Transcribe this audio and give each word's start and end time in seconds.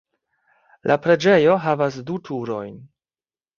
La 0.91 0.97
preĝejo 1.03 1.59
havas 1.67 2.01
du 2.09 2.19
turojn. 2.31 2.75